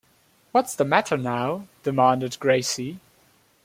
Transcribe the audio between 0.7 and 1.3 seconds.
the matter